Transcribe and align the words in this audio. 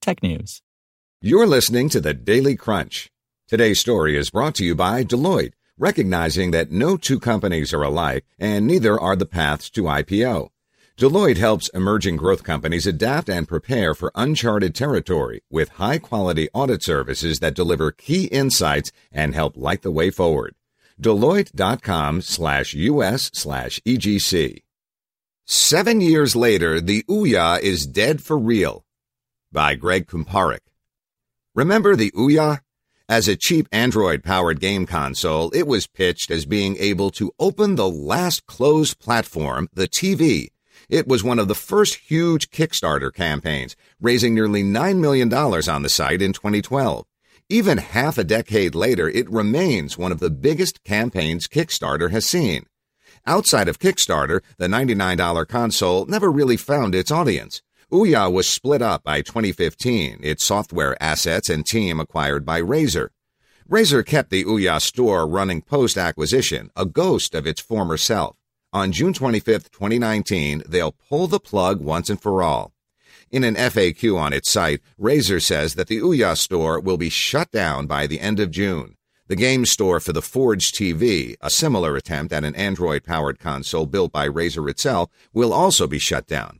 technews. 0.00 0.60
You're 1.20 1.46
listening 1.46 1.88
to 1.90 2.00
the 2.00 2.14
Daily 2.14 2.56
Crunch. 2.56 3.10
Today's 3.46 3.80
story 3.80 4.16
is 4.16 4.30
brought 4.30 4.54
to 4.56 4.64
you 4.64 4.74
by 4.74 5.04
Deloitte, 5.04 5.52
recognizing 5.76 6.50
that 6.52 6.70
no 6.70 6.96
two 6.96 7.18
companies 7.20 7.74
are 7.74 7.82
alike 7.82 8.24
and 8.38 8.66
neither 8.66 8.98
are 8.98 9.16
the 9.16 9.26
paths 9.26 9.68
to 9.70 9.82
IPO. 9.82 10.50
Deloitte 10.96 11.38
helps 11.38 11.68
emerging 11.70 12.16
growth 12.16 12.44
companies 12.44 12.86
adapt 12.86 13.30
and 13.30 13.48
prepare 13.48 13.94
for 13.94 14.12
uncharted 14.14 14.74
territory 14.74 15.42
with 15.50 15.70
high 15.70 15.98
quality 15.98 16.48
audit 16.52 16.82
services 16.82 17.38
that 17.40 17.54
deliver 17.54 17.90
key 17.90 18.24
insights 18.26 18.92
and 19.10 19.34
help 19.34 19.56
light 19.56 19.82
the 19.82 19.90
way 19.90 20.10
forward. 20.10 20.54
Deloitte.com 21.00 22.20
slash 22.20 22.74
US 22.74 23.30
slash 23.32 23.80
EGC. 23.86 24.62
Seven 25.46 26.00
years 26.00 26.36
later, 26.36 26.80
the 26.80 27.02
Ouya 27.08 27.58
is 27.60 27.86
dead 27.86 28.22
for 28.22 28.38
real. 28.38 28.84
By 29.52 29.74
Greg 29.74 30.06
Kumparak. 30.06 30.60
Remember 31.56 31.96
the 31.96 32.12
Ouya? 32.12 32.60
As 33.08 33.26
a 33.26 33.34
cheap 33.34 33.66
Android 33.72 34.22
powered 34.22 34.60
game 34.60 34.86
console, 34.86 35.50
it 35.50 35.66
was 35.66 35.88
pitched 35.88 36.30
as 36.30 36.46
being 36.46 36.76
able 36.76 37.10
to 37.10 37.32
open 37.40 37.74
the 37.74 37.90
last 37.90 38.46
closed 38.46 39.00
platform, 39.00 39.68
the 39.74 39.88
TV. 39.88 40.50
It 40.88 41.08
was 41.08 41.24
one 41.24 41.40
of 41.40 41.48
the 41.48 41.56
first 41.56 41.96
huge 41.96 42.50
Kickstarter 42.50 43.12
campaigns, 43.12 43.74
raising 44.00 44.36
nearly 44.36 44.62
$9 44.62 44.98
million 44.98 45.34
on 45.34 45.82
the 45.82 45.88
site 45.88 46.22
in 46.22 46.32
2012. 46.32 47.04
Even 47.48 47.78
half 47.78 48.18
a 48.18 48.22
decade 48.22 48.76
later, 48.76 49.08
it 49.08 49.28
remains 49.28 49.98
one 49.98 50.12
of 50.12 50.20
the 50.20 50.30
biggest 50.30 50.84
campaigns 50.84 51.48
Kickstarter 51.48 52.12
has 52.12 52.24
seen. 52.24 52.66
Outside 53.26 53.66
of 53.66 53.80
Kickstarter, 53.80 54.42
the 54.58 54.68
$99 54.68 55.48
console 55.48 56.06
never 56.06 56.30
really 56.30 56.56
found 56.56 56.94
its 56.94 57.10
audience. 57.10 57.62
Ouya 57.92 58.32
was 58.32 58.48
split 58.48 58.82
up 58.82 59.02
by 59.02 59.20
2015, 59.20 60.20
its 60.22 60.44
software 60.44 60.96
assets 61.02 61.48
and 61.48 61.66
team 61.66 61.98
acquired 61.98 62.46
by 62.46 62.62
Razer. 62.62 63.08
Razer 63.68 64.06
kept 64.06 64.30
the 64.30 64.44
Ouya 64.44 64.80
store 64.80 65.26
running 65.26 65.60
post 65.60 65.96
acquisition, 65.96 66.70
a 66.76 66.86
ghost 66.86 67.34
of 67.34 67.48
its 67.48 67.60
former 67.60 67.96
self. 67.96 68.36
On 68.72 68.92
June 68.92 69.12
25, 69.12 69.72
2019, 69.72 70.62
they'll 70.68 70.92
pull 71.08 71.26
the 71.26 71.40
plug 71.40 71.80
once 71.80 72.08
and 72.08 72.22
for 72.22 72.44
all. 72.44 72.72
In 73.32 73.42
an 73.42 73.56
FAQ 73.56 74.16
on 74.16 74.32
its 74.32 74.48
site, 74.48 74.80
Razer 74.96 75.42
says 75.42 75.74
that 75.74 75.88
the 75.88 75.98
Ouya 75.98 76.36
store 76.36 76.78
will 76.78 76.96
be 76.96 77.10
shut 77.10 77.50
down 77.50 77.88
by 77.88 78.06
the 78.06 78.20
end 78.20 78.38
of 78.38 78.52
June. 78.52 78.96
The 79.26 79.34
game 79.34 79.66
store 79.66 79.98
for 79.98 80.12
the 80.12 80.22
Forge 80.22 80.70
TV, 80.70 81.34
a 81.40 81.50
similar 81.50 81.96
attempt 81.96 82.32
at 82.32 82.44
an 82.44 82.54
Android 82.54 83.02
powered 83.02 83.40
console 83.40 83.86
built 83.86 84.12
by 84.12 84.28
Razer 84.28 84.70
itself, 84.70 85.10
will 85.32 85.52
also 85.52 85.88
be 85.88 85.98
shut 85.98 86.28
down. 86.28 86.59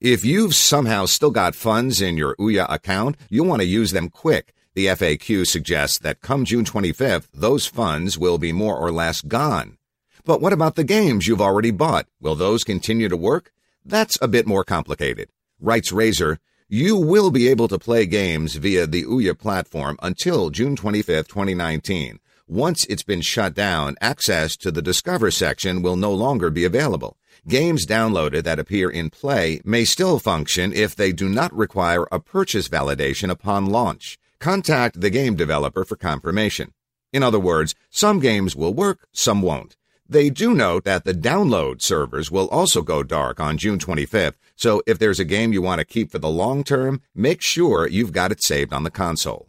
If 0.00 0.24
you've 0.24 0.54
somehow 0.54 1.06
still 1.06 1.32
got 1.32 1.56
funds 1.56 2.00
in 2.00 2.16
your 2.16 2.36
Ouya 2.36 2.72
account, 2.72 3.16
you'll 3.28 3.48
want 3.48 3.62
to 3.62 3.66
use 3.66 3.90
them 3.90 4.10
quick. 4.10 4.54
The 4.74 4.86
FAQ 4.86 5.44
suggests 5.44 5.98
that 5.98 6.20
come 6.20 6.44
June 6.44 6.64
25th, 6.64 7.26
those 7.34 7.66
funds 7.66 8.16
will 8.16 8.38
be 8.38 8.52
more 8.52 8.76
or 8.76 8.92
less 8.92 9.20
gone. 9.22 9.76
But 10.24 10.40
what 10.40 10.52
about 10.52 10.76
the 10.76 10.84
games 10.84 11.26
you've 11.26 11.40
already 11.40 11.72
bought? 11.72 12.06
Will 12.20 12.36
those 12.36 12.62
continue 12.62 13.08
to 13.08 13.16
work? 13.16 13.50
That's 13.84 14.16
a 14.22 14.28
bit 14.28 14.46
more 14.46 14.62
complicated. 14.62 15.30
Writes 15.58 15.90
Razer, 15.90 16.38
you 16.68 16.96
will 16.96 17.32
be 17.32 17.48
able 17.48 17.66
to 17.66 17.76
play 17.76 18.06
games 18.06 18.54
via 18.54 18.86
the 18.86 19.02
Ouya 19.02 19.36
platform 19.36 19.98
until 20.00 20.50
June 20.50 20.76
25th, 20.76 21.26
2019. 21.26 22.20
Once 22.48 22.86
it's 22.86 23.02
been 23.02 23.20
shut 23.20 23.52
down, 23.52 23.94
access 24.00 24.56
to 24.56 24.70
the 24.70 24.80
Discover 24.80 25.30
section 25.30 25.82
will 25.82 25.96
no 25.96 26.10
longer 26.10 26.48
be 26.48 26.64
available. 26.64 27.18
Games 27.46 27.84
downloaded 27.84 28.44
that 28.44 28.58
appear 28.58 28.88
in 28.88 29.10
Play 29.10 29.60
may 29.66 29.84
still 29.84 30.18
function 30.18 30.72
if 30.72 30.96
they 30.96 31.12
do 31.12 31.28
not 31.28 31.54
require 31.54 32.06
a 32.10 32.18
purchase 32.18 32.66
validation 32.66 33.28
upon 33.28 33.66
launch. 33.66 34.18
Contact 34.38 34.98
the 34.98 35.10
game 35.10 35.36
developer 35.36 35.84
for 35.84 35.94
confirmation. 35.94 36.72
In 37.12 37.22
other 37.22 37.38
words, 37.38 37.74
some 37.90 38.18
games 38.18 38.56
will 38.56 38.72
work, 38.72 39.06
some 39.12 39.42
won't. 39.42 39.76
They 40.08 40.30
do 40.30 40.54
note 40.54 40.84
that 40.84 41.04
the 41.04 41.12
download 41.12 41.82
servers 41.82 42.30
will 42.30 42.48
also 42.48 42.80
go 42.80 43.02
dark 43.02 43.40
on 43.40 43.58
June 43.58 43.78
25th, 43.78 44.36
so 44.56 44.80
if 44.86 44.98
there's 44.98 45.20
a 45.20 45.26
game 45.26 45.52
you 45.52 45.60
want 45.60 45.80
to 45.80 45.84
keep 45.84 46.10
for 46.10 46.18
the 46.18 46.30
long 46.30 46.64
term, 46.64 47.02
make 47.14 47.42
sure 47.42 47.86
you've 47.86 48.12
got 48.12 48.32
it 48.32 48.42
saved 48.42 48.72
on 48.72 48.84
the 48.84 48.90
console. 48.90 49.48